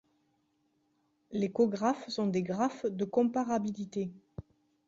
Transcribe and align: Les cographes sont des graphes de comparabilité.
Les 1.31 1.51
cographes 1.51 2.09
sont 2.09 2.25
des 2.25 2.41
graphes 2.41 2.87
de 2.87 3.05
comparabilité. 3.05 4.09